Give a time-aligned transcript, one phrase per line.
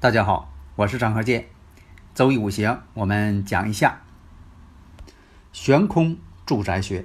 [0.00, 1.46] 大家好，我是张和建。
[2.14, 4.02] 周易五行，我们讲一下
[5.52, 7.04] 悬空住宅学。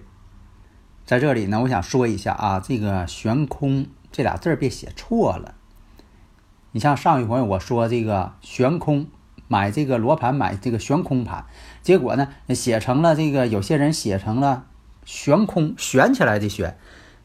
[1.03, 5.55] 在这里呢，我想说一下啊，这个悬空这俩字儿别写错了。
[6.73, 9.07] 你像上一回我说这个悬空
[9.47, 11.45] 买这个罗盘买这个悬空盘，
[11.81, 14.67] 结果呢写成了这个有些人写成了
[15.03, 16.77] 悬空悬起来的悬。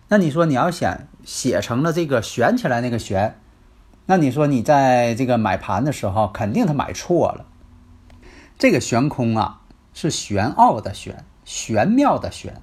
[0.08, 3.38] 那你说你要想写成了这个悬起来那个悬？
[4.10, 7.44] 那你说你在这个买盘的时候，肯定他买错了。
[8.58, 9.60] 这个悬空啊，
[9.92, 12.62] 是玄奥的玄，玄妙的玄。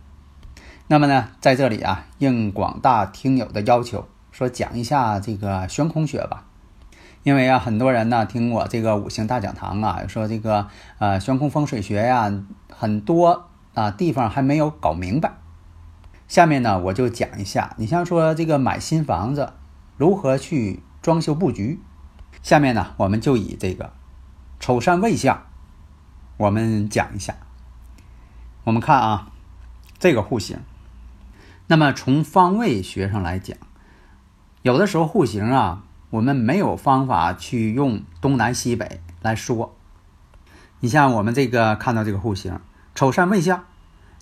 [0.88, 6.46] 那么呢，在这里啊，应广大听友的要求，说讲一下这个悬空学吧。
[7.22, 12.34] 因为啊，很多人呢听我这个五行大讲堂啊，说这个呃悬空风水学呀，
[12.76, 15.34] 很多啊地方还没有搞明白。
[16.28, 19.54] 下面呢，我就讲一下，你像说这个买新房子
[19.96, 20.82] 如何去。
[21.06, 21.80] 装修布局，
[22.42, 23.94] 下面呢，我们就以这个
[24.60, 25.44] 丑山未相，
[26.38, 27.36] 我们讲一下。
[28.64, 29.32] 我们看啊，
[30.00, 30.58] 这个户型，
[31.68, 33.56] 那么从方位学上来讲，
[34.64, 39.76] 有的时候户型啊，我们没有方法去用东南西北来说。
[40.80, 42.60] 你像我们这个看到这个户型
[42.96, 43.64] 丑山未相，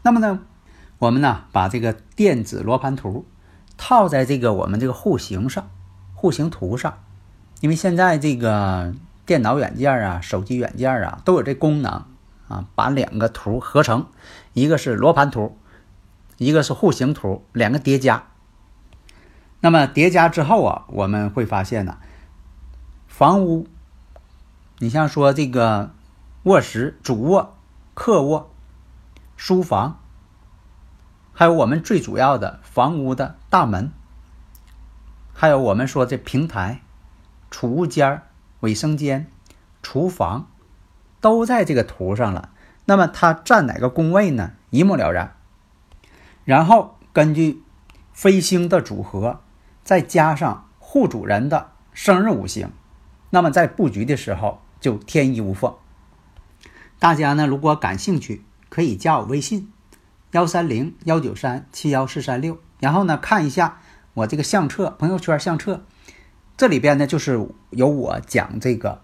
[0.02, 0.42] 那么呢，
[1.00, 3.26] 我们呢把这个电子罗盘图
[3.78, 5.70] 套在这个我们这个户型上。
[6.24, 7.00] 户型图上，
[7.60, 8.96] 因为现在这个
[9.26, 12.06] 电脑软件啊、手机软件啊都有这功能
[12.48, 14.08] 啊，把两个图合成，
[14.54, 15.58] 一个是罗盘图，
[16.38, 18.24] 一个是户型图，两个叠加。
[19.60, 21.98] 那么叠加之后啊，我们会发现呢，
[23.06, 23.68] 房屋，
[24.80, 25.92] 你像说这个
[26.44, 27.58] 卧室、主卧、
[27.94, 28.50] 客卧、
[29.36, 30.00] 书房，
[31.34, 33.92] 还有我们最主要的房屋的大门。
[35.34, 36.82] 还有我们说这平台、
[37.50, 38.22] 储物间、
[38.60, 39.28] 卫生间、
[39.82, 40.48] 厨房，
[41.20, 42.52] 都在这个图上了。
[42.86, 44.54] 那么它占哪个宫位呢？
[44.70, 45.36] 一目了然。
[46.46, 47.64] 然后根据
[48.14, 49.42] 飞星的组合，
[49.84, 52.72] 再加上户主人的生日五行，
[53.32, 55.74] 那么在布局的时候就天衣无缝。
[57.00, 59.74] 大家呢，如果感兴趣，可以加我微信：
[60.32, 63.80] 幺三零幺九三七幺四三六，然后呢看一下。
[64.14, 65.84] 我这个相册，朋友圈相册，
[66.56, 69.02] 这里边呢就是有我讲这个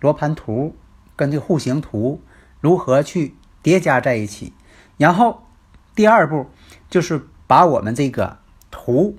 [0.00, 0.76] 罗盘图
[1.16, 2.22] 跟这个户型图
[2.60, 4.52] 如何去叠加在一起，
[4.96, 5.42] 然后
[5.94, 6.46] 第二步
[6.88, 8.38] 就是把我们这个
[8.70, 9.16] 图，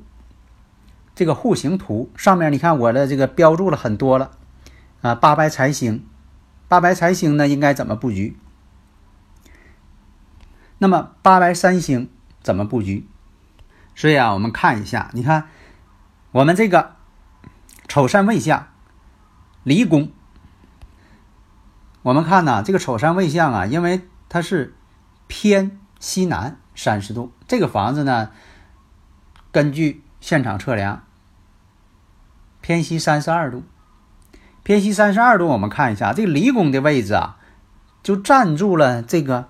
[1.14, 4.32] 这个户型图上面，你看我的这个标注了很多了
[5.02, 6.06] 啊，八白财星，
[6.68, 8.38] 八白财星呢应该怎么布局？
[10.78, 12.10] 那么八白三星
[12.42, 13.08] 怎么布局？
[13.96, 15.48] 所以啊，我们看一下，你看
[16.32, 16.96] 我们这个
[17.88, 18.68] 丑山未相
[19.64, 20.12] 离宫，
[22.02, 24.76] 我们看呢，这个丑山未相啊，因为它是
[25.28, 28.32] 偏西南三十度，这个房子呢，
[29.52, 31.04] 根据现场测量
[32.62, 33.64] 偏西三十二度，
[34.64, 37.38] 偏西三十二度，我们看一下这个离宫的位置啊，
[38.02, 39.50] 就占住了这个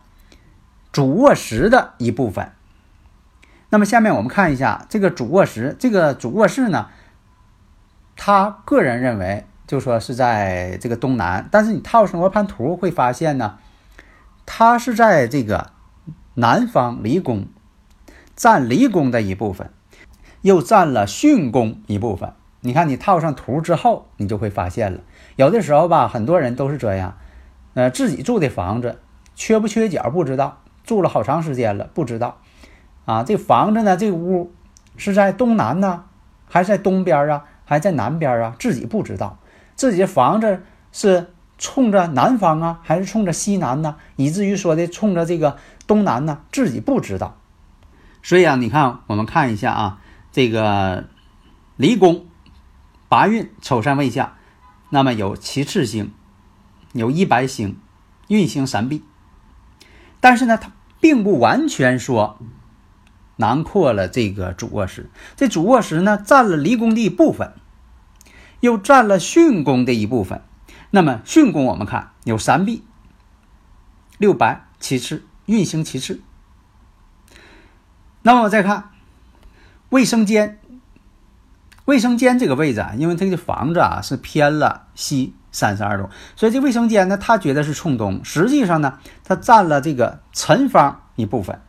[0.92, 2.52] 主卧室的一部分。
[3.74, 6.90] 那么下面我们看一下这个主卧室，这个主卧室呢，
[8.16, 13.58] 他个人认为就说是在这个东南，但是你套上罗盘图会发现呢，
[14.46, 15.72] 它是在这个
[16.36, 17.48] 南方离宫，
[18.36, 19.72] 占离宫的一部分，
[20.44, 22.32] 又占了巽宫一部分。
[22.62, 25.00] 你看你套上图之后，你就会发现了，
[25.36, 27.18] 有的时候吧，很多人都是这样，
[27.74, 29.00] 呃，自己住的房子
[29.34, 32.38] 缺不缺角不知道，住了好长时间了不知道。
[33.06, 33.98] 啊，这房子呢？
[33.98, 34.54] 这屋
[34.96, 36.06] 是在东南呢，
[36.48, 37.46] 还是在东边啊？
[37.66, 38.56] 还是在南边啊？
[38.60, 39.40] 自己不知道，
[39.76, 43.96] 自己的房子是冲着南方啊，还是冲着西南呢？
[44.16, 45.58] 以至于说的冲着这个
[45.88, 47.38] 东南呢，自己不知道。
[48.22, 50.00] 所以啊，你看，我们看一下啊，
[50.32, 51.06] 这个
[51.76, 52.26] 离宫
[53.10, 54.36] 八运丑山未下，
[54.90, 56.14] 那么有其次星，
[56.94, 57.78] 有一白星，
[58.30, 59.04] 运行三弊。
[60.22, 60.72] 但是呢，它
[61.02, 62.40] 并不完全说
[63.36, 65.10] 囊括了这个主卧室。
[65.36, 67.54] 这主卧室呢，占了离宫的一部分，
[68.60, 70.42] 又占了巽宫的一部分。
[70.92, 72.84] 那么巽宫我们看有三弊，
[74.18, 76.22] 六白七赤，运行七赤。
[78.22, 78.92] 那么我再看
[79.90, 80.60] 卫生间。
[81.86, 88.24] 卫生间这个位置啊，因为这个房子啊是偏了西三十二度，所以这卫生间呢，他觉得是冲东。
[88.24, 91.60] 实际上呢，它占了这个辰方一部分，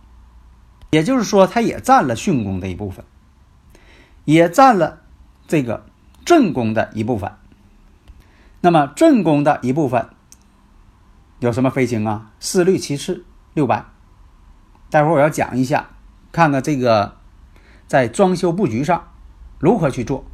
[0.94, 3.04] 也就是说，它也占了巽宫的一部分，
[4.26, 5.00] 也占了
[5.48, 5.84] 这个
[6.24, 7.32] 正宫的一部分。
[8.60, 10.08] 那么正宫的一部分
[11.40, 12.30] 有什么飞星啊？
[12.38, 13.24] 四绿七赤
[13.54, 13.86] 六白。
[14.88, 15.88] 待会儿我要讲一下，
[16.30, 17.16] 看看这个
[17.88, 19.08] 在装修布局上。
[19.58, 20.24] 如何去做？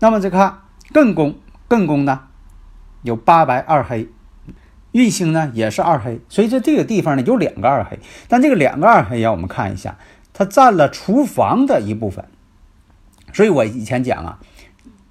[0.00, 0.60] 那么再看
[0.92, 1.38] 艮宫，
[1.70, 2.28] 艮宫呢
[3.00, 4.10] 有八白二黑，
[4.92, 7.98] 运星呢也是二黑，所以在这个地方呢有两个二黑。
[8.28, 9.98] 但这个两个二黑呀，我们看一下，
[10.32, 12.24] 它占了厨房的一部分。
[13.32, 14.38] 所以我以前讲啊，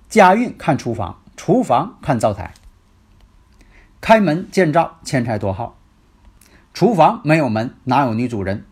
[0.10, 2.54] 家运看厨房，厨房看灶台。
[4.02, 5.78] 开门见灶，钱财多耗。
[6.74, 8.66] 厨房没有门，哪有女主人？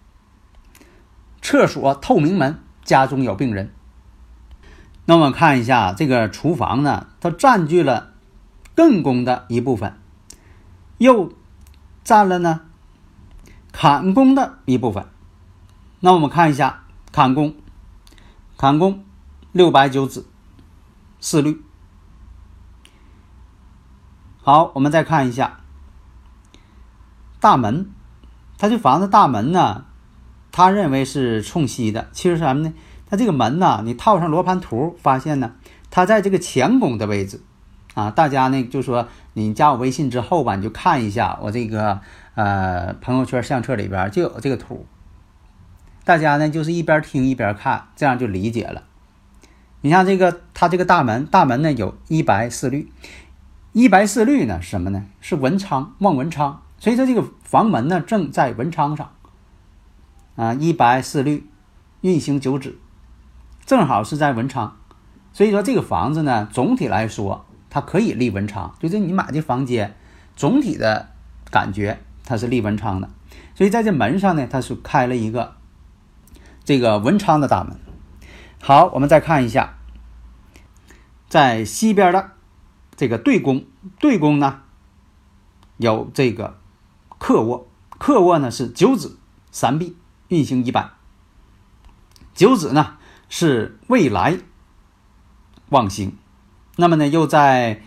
[1.42, 3.72] 厕所透明门，家中有病人。
[5.06, 8.12] 那我们看一下这个厨房呢，它占据了
[8.76, 9.94] 艮宫的一部分，
[10.98, 11.32] 又
[12.04, 12.62] 占了呢
[13.72, 15.06] 坎宫的一部分。
[16.00, 17.56] 那我们看一下坎宫，
[18.58, 19.04] 坎宫
[19.52, 20.28] 六白九紫
[21.20, 21.62] 四绿。
[24.42, 25.60] 好，我们再看一下
[27.40, 27.92] 大门，
[28.58, 29.86] 他这房子大门呢，
[30.52, 32.74] 他认为是冲西的，其实什么呢？
[33.10, 35.54] 它这个门呢，你套上罗盘图，发现呢，
[35.90, 37.42] 它在这个前宫的位置，
[37.94, 42.02] 啊，大家呢就说你加我微信之后吧，你就看一下我这个
[42.34, 44.88] 呃朋友圈相册里边就有这个图，
[46.04, 48.82] 大家呢就是一边听一边看，这样就理解了。
[49.82, 52.92] 你像这个它这个大门，大门呢有一白四绿，
[53.74, 55.06] 一白四绿呢是什么呢？
[55.22, 59.12] 是文昌旺文昌，所以说这个房门呢正在文昌上，
[60.36, 61.48] 啊，一白四绿，
[62.02, 62.80] 运行九紫。
[63.68, 64.78] 正好是在文昌，
[65.32, 68.76] 所以说这个房子呢，总体来说它可以立文昌。
[68.80, 69.96] 就是你买这房间，
[70.36, 71.10] 总体的
[71.52, 73.10] 感觉它是立文昌的。
[73.56, 75.56] 所以在这门上呢，它是开了一个
[76.64, 77.80] 这个文昌的大门。
[78.62, 79.78] 好，我们再看一下，
[81.28, 82.32] 在西边的
[82.96, 83.66] 这个对宫，
[84.00, 84.62] 对宫呢
[85.78, 86.60] 有这个
[87.18, 87.68] 客卧，
[87.98, 89.18] 客卧呢是九子
[89.52, 89.98] 三壁，
[90.28, 90.92] 运行一般。
[92.34, 92.98] 九子呢。
[93.30, 94.40] 是未来
[95.68, 96.16] 旺星，
[96.78, 97.82] 那么呢又在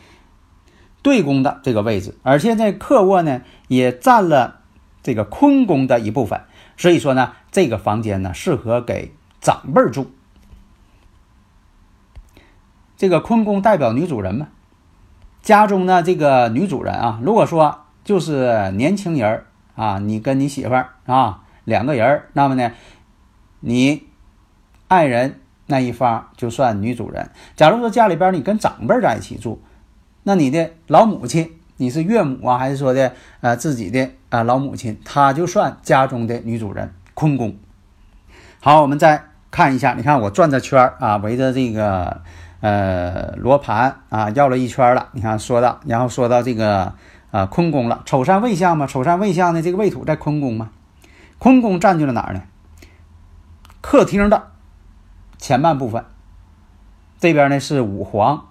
[1.00, 4.60] 对宫的这个位置，而且在客卧呢也占了
[5.02, 6.42] 这个坤宫的一部分，
[6.76, 10.10] 所以说呢这个房间呢适合给长辈住。
[12.96, 14.48] 这个坤宫代表女主人嘛，
[15.40, 19.44] 家中呢这个女主人啊，如果说就是年轻人
[19.74, 20.74] 啊，你跟你媳妇
[21.06, 22.72] 啊两个人，那么呢
[23.60, 24.10] 你。
[24.90, 25.39] 爱人
[25.70, 27.30] 那一方就算女主人。
[27.54, 29.62] 假如说家里边你跟长辈在一起住，
[30.24, 37.56] 那你的老母亲，你是岳母啊，还是说的呃自己的啊老母亲，她就算家中的女主人，坤宫。
[38.60, 42.20] 好，我们再看一下，你看我转着圈啊，围着这个
[42.60, 45.08] 呃罗盘啊绕了一圈了。
[45.12, 46.92] 你看说到，然后说到这个
[47.30, 50.70] 啊坤宫了，丑山未相嘛，丑山未相的这个未土在坤宫嘛，
[51.38, 52.42] 坤宫占据了哪儿呢？
[53.80, 54.49] 客厅的。
[55.40, 56.04] 前半部分，
[57.18, 58.48] 这边呢是五黄，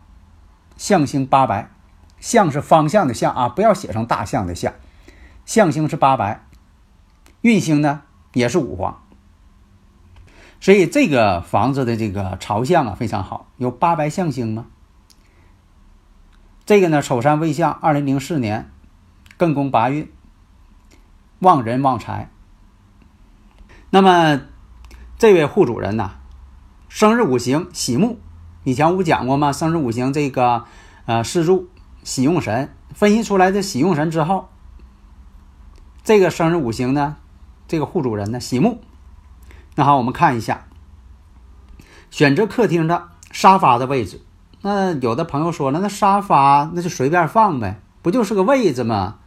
[0.76, 1.70] 象星八白，
[2.20, 4.74] 象是方向的象啊，不要写成大象的象，
[5.46, 6.44] 象星是八白，
[7.42, 8.02] 运星呢
[8.34, 9.04] 也是五黄，
[10.60, 14.66] 所以这个房子的这个朝向啊非常好，有八白象星吗？
[16.66, 18.72] 这个呢丑山未相，二零零四年
[19.38, 20.12] 艮宫八运，
[21.38, 22.30] 旺人旺财。
[23.92, 24.42] 那么
[25.18, 26.19] 这位户主人呢？
[26.90, 28.18] 生日五行喜木，
[28.64, 29.54] 以前我不讲过吗？
[29.54, 30.66] 生日五行这个
[31.06, 31.70] 呃四柱
[32.04, 34.50] 喜用神分析出来的喜用神之后，
[36.04, 37.18] 这个生日五行呢，
[37.68, 38.82] 这个户主人呢喜木。
[39.76, 40.66] 那好，我们看一下，
[42.10, 44.22] 选择客厅的沙发的位置。
[44.62, 49.20] 那有的朋友说了，那沙发那就随便放呗，不就是个位置吗？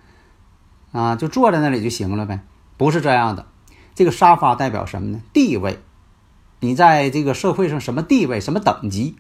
[0.91, 2.41] 啊，就坐在那里就行了呗？
[2.77, 3.47] 不是这样的，
[3.95, 5.23] 这个沙发代表什么呢？
[5.33, 5.79] 地位。
[6.65, 9.17] 你在这个社会上什么地位、什么等级，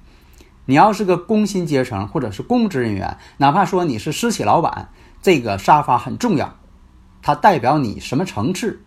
[0.65, 4.91] 你要是个工薪阶层或者是公职人员，哪怕说你是私企老板，
[5.23, 6.55] 这个沙发很重要，
[7.21, 8.85] 它代表你什么层次，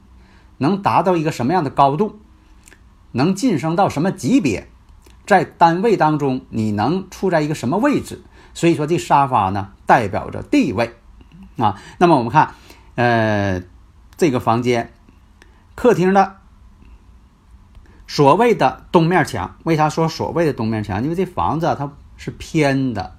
[0.57, 2.21] 能达到一个什么样的高度，
[3.12, 4.69] 能晋升到什么级别，
[5.25, 8.24] 在单位当中你能处在一个什么位置。
[8.53, 10.95] 所以说，这沙发呢代表着地位
[11.57, 11.81] 啊。
[11.97, 12.55] 那么我们看，
[12.95, 13.62] 呃，
[14.15, 14.93] 这个房间
[15.75, 16.38] 客厅的。
[18.07, 21.03] 所谓的东面墙，为啥说所谓的东面墙？
[21.03, 23.15] 因为这房子啊它是偏的，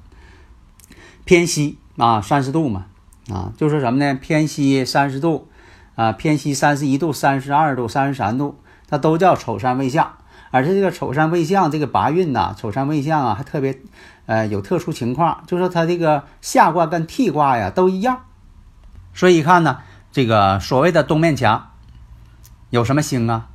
[1.24, 2.86] 偏西啊，三十度嘛，
[3.28, 4.14] 啊，就是什么呢？
[4.14, 5.48] 偏西三十度，
[5.96, 10.14] 啊，偏西三十一度、三十二度、三十三度，它都叫丑山未相。
[10.52, 13.78] 而且这个丑山未相，这个八运呐，丑山未相啊，还特别，
[14.26, 18.20] 呃，有特殊情况，就是它这个下卦跟替卦呀都一样。
[19.12, 19.78] 所以一看呢，
[20.12, 21.70] 这个所谓的东面墙
[22.70, 23.48] 有什么星啊？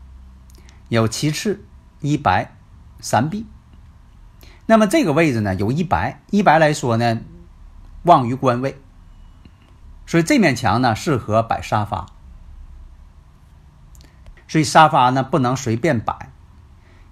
[0.92, 1.64] 有其次、
[2.02, 2.54] 一白、
[3.00, 3.46] 三碧，
[4.66, 7.22] 那么这个位置呢，有一白，一白来说呢，
[8.04, 8.78] 旺于官位，
[10.06, 12.08] 所以这面墙呢适合摆沙发，
[14.50, 16.30] 所以沙发呢不能随便摆。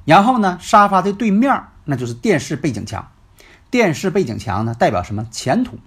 [0.03, 3.09] 然后呢，沙发的对面那就是电视背景墙，
[3.71, 5.25] 电视背景墙呢代表什么？
[5.31, 5.79] 前途。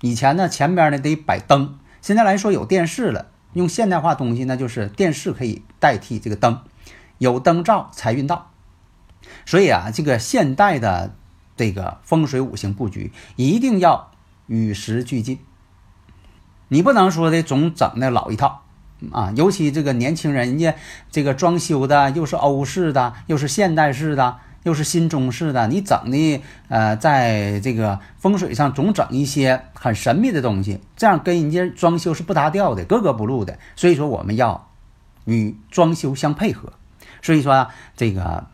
[0.00, 6.62] 以前呢前边呢得摆灯，现在来说有电视了，用现代化东西那就是电视可以代替这个灯。
[7.18, 8.50] 有灯照财运到，
[9.44, 11.14] 所以啊，这个现代的
[11.56, 14.10] 这个风水五行布局一定要
[14.46, 15.38] 与时俱进。
[16.68, 18.62] 你不能说的总整那老一套
[19.10, 20.74] 啊，尤其这个年轻，人家
[21.10, 33.58] 这个装修的又是欧式的，又是现代式的，又是新中式的，你整的呃，在这个风水上总整一些很神秘的东西，这样跟人家装修是不搭调的，格格不入的。
[33.74, 34.70] 所以说，我们要
[35.24, 36.74] 与装修相配合。
[37.22, 38.46] 所以说啊，这个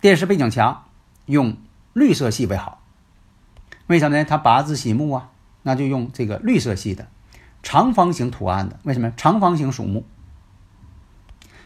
[0.00, 0.84] 电视背景墙
[1.26, 1.56] 用
[1.92, 2.80] 绿色系为好。
[3.86, 4.24] 为什么呢？
[4.24, 5.30] 它八字喜木啊，
[5.62, 7.08] 那就用这个绿色系的
[7.62, 8.78] 长方形图案的。
[8.84, 9.10] 为什么？
[9.16, 10.04] 长方形属木。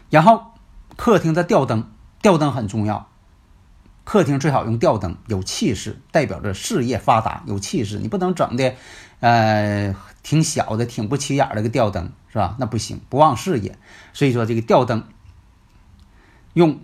[0.09, 0.53] 然后
[0.95, 1.89] 客厅的吊灯，
[2.21, 3.07] 吊灯很重要。
[4.03, 7.99] 客厅最好用吊灯，有气势，代表着事业发达，有气势。
[7.99, 8.75] 你不能整的，
[9.19, 12.55] 呃，挺小的、挺不起眼的个吊灯，是吧？
[12.59, 13.77] 那不行，不旺事业。
[14.13, 15.03] 所以说这个吊灯。
[16.57, 16.79] 用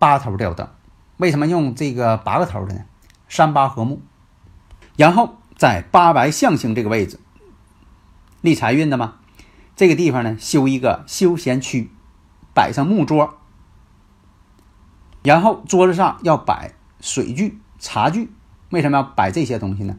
[0.00, 0.68] 八头吊灯，
[1.16, 2.80] 为什么用这个八个头的呢？
[3.28, 4.00] 三八合木，
[4.96, 7.20] 然后在八白象星这个位置
[8.40, 9.18] 立财运的嘛，
[9.76, 11.88] 这个地方呢修一个休闲区，
[12.52, 13.38] 摆上木桌，
[15.22, 18.32] 然后桌子上要摆水具、茶具。
[18.70, 19.98] 为什么要摆这些东西呢？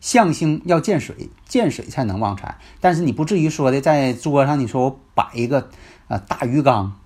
[0.00, 2.58] 象星要见水，见水才能旺财。
[2.80, 5.70] 但是你不至于说的在桌上，你说我摆一个
[6.08, 6.98] 呃大鱼缸。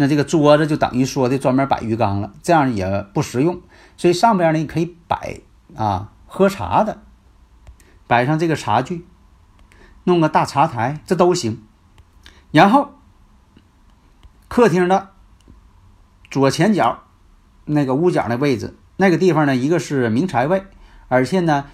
[0.00, 3.60] 那这个桌子就等于说的专门摆鱼缸了，这样也不实用。
[3.96, 5.40] 所以上边呢，你可以摆
[5.74, 7.02] 啊喝茶的，
[8.06, 9.04] 摆上这个茶具，
[10.04, 11.64] 弄个大茶台，这都行。
[12.52, 12.94] 然后
[14.46, 15.10] 客厅的
[16.30, 17.02] 左前角
[17.64, 20.64] 那个屋角的位置，那个地方呢，一个是明财位，
[21.08, 21.64] 而且呢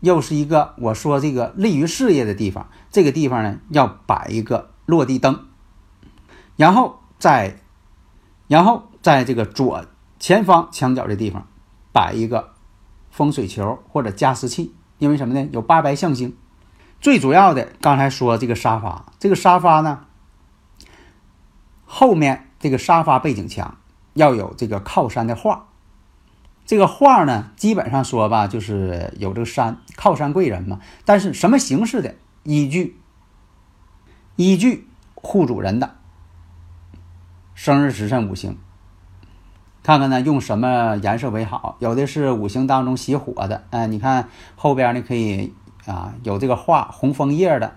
[0.00, 2.70] 又是一个我说这个利于事业的地方。
[2.90, 5.44] 这个地方呢要摆一个落地灯，
[6.56, 7.58] 然后在。
[8.46, 9.84] 然后在这个左
[10.18, 11.46] 前方墙角的地方
[11.92, 12.52] 摆一个
[13.10, 15.48] 风水球或者加湿器，因为什么呢？
[15.52, 16.36] 有八白象星。
[17.00, 20.06] 最主要的，刚才说这个沙发，这个沙发呢，
[21.84, 23.76] 后面这个沙发背景墙
[24.14, 25.68] 要有这个靠山的画。
[26.64, 30.80] 这个画呢，基本上说吧，就是有这个山靠山贵人嘛。
[31.04, 32.14] 但是什么形式的？
[32.42, 32.98] 依据
[34.36, 35.96] 依据户主人的。
[37.54, 38.56] 生日时辰五行，
[39.82, 41.76] 看看呢用什么颜色为好？
[41.78, 45.54] 有的是五行当中喜火的，哎，你看后边呢可以
[45.86, 47.72] 啊有这个画红枫叶的。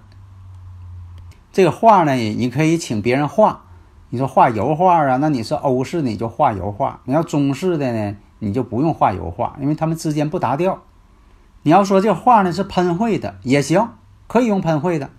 [1.54, 3.62] 这个画呢，你可以请别人画。
[4.10, 10.82] 你说画油画啊，那你是欧式你就画油画；你要中式的呢，你就不用画油画，因为他们之间不搭调。
[11.64, 13.90] 你要说这画呢是喷绘的也行，
[14.28, 15.10] 可以用喷绘的。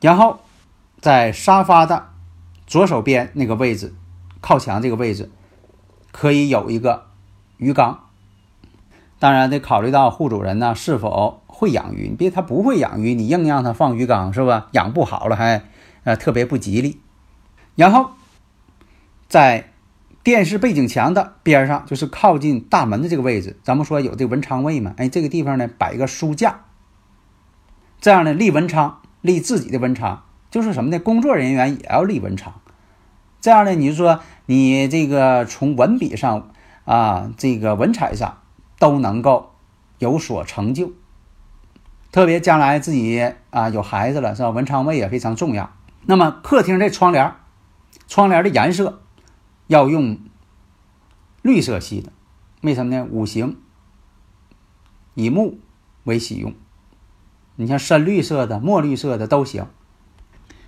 [0.00, 0.38] 然后
[1.00, 2.11] 在沙发的。
[2.72, 3.92] 左手边那个位置，
[4.40, 5.30] 靠墙这个位置，
[6.10, 7.04] 可以有一个
[7.58, 8.06] 鱼缸。
[9.18, 14.68] 当然得考虑到户主人呢是否会养鱼，你别他不会养鱼，你硬让他放鱼缸是吧？
[14.70, 15.64] 养不好了还
[16.04, 16.98] 呃特别不吉利。
[17.74, 18.12] 然后
[19.28, 19.68] 在
[20.22, 24.94] 电视背景墙的边上，就是靠近大门的这个位置，咱们说有这文昌位嘛？
[24.96, 26.64] 哎，这个地方呢摆一个书架，
[28.00, 30.98] 这样呢立文昌，立自己的文昌，就是什么呢？
[30.98, 32.54] 工作人员也要立文昌。
[33.42, 36.52] 这样呢，你就说你这个从文笔上
[36.84, 38.38] 啊，这个文采上
[38.78, 39.50] 都能够
[39.98, 40.92] 有所成就。
[42.12, 44.50] 特别将来自己啊有孩子了是吧？
[44.50, 45.72] 文昌位也非常重要。
[46.06, 47.34] 那么客厅这窗帘，
[48.06, 49.02] 窗帘的颜色
[49.66, 50.18] 要用
[51.42, 52.12] 绿色系的，
[52.60, 53.04] 为什么呢？
[53.10, 53.56] 五行
[55.14, 55.58] 以木
[56.04, 56.54] 为喜用，
[57.56, 59.66] 你像深绿色的、墨绿色的都行。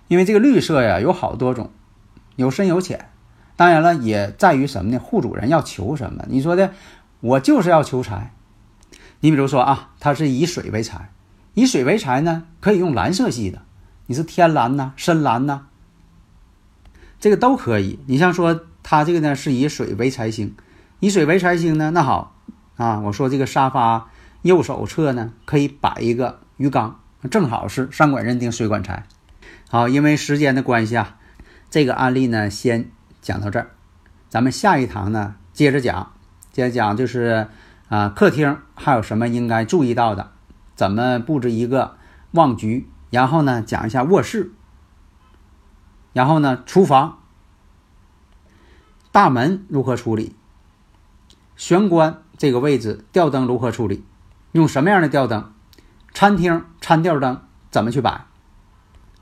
[0.09, 1.71] 因为这个绿色呀有好多种，
[2.37, 3.11] 有深有浅。
[3.57, 4.99] 当然了，也在于什么呢？
[4.99, 6.25] 户主人要求什么？
[6.29, 6.73] 你说的，
[7.21, 8.33] 我就是要求财。
[9.21, 11.11] 你比如说啊，它是以水为财，
[11.55, 13.63] 以水为财呢，可以用蓝色系的，
[14.07, 15.63] 你是天蓝呐、深蓝呐，
[17.21, 18.01] 这个都可以。
[18.07, 20.55] 你像说它这个呢是以水为财星，
[21.01, 22.35] 以水为财星呢，那好
[22.77, 24.11] 啊，我说这个沙发
[24.43, 27.01] 右手侧呢可以摆一个鱼缸，
[27.31, 29.05] 正好是三管认定水管财。
[29.71, 31.17] 好，因为时间的关系啊，
[31.71, 32.91] 这个案例呢先
[33.21, 33.71] 讲到这儿，
[34.29, 36.13] 咱们下一堂呢接着讲，
[36.53, 37.49] 接着讲就是
[37.89, 40.31] 啊客厅还有什么应该注意到的，
[40.75, 41.97] 怎么布置一个
[42.33, 44.53] 旺局，然后呢讲一下卧室，
[46.13, 47.19] 然后呢厨房
[49.11, 50.35] 大门如何处理，
[51.57, 54.05] 玄关这个位置吊灯如何处理，
[54.53, 55.53] 用什么样的吊灯，
[56.13, 58.27] 餐厅餐吊灯怎么去摆。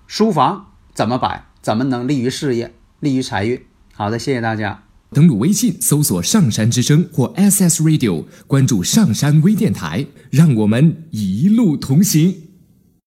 [0.07, 1.45] 书房怎么摆？
[1.63, 3.61] 怎么能利于事业、利于财运？
[3.95, 4.83] 好的，谢谢大家。
[5.13, 12.35] 登录微信搜索“上山之声”或 SS Radio，关注上山微电台，让我们一路同行。